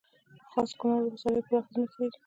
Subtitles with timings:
[0.51, 2.17] خاص کونړ ولسوالۍ پراخې ځمکې لري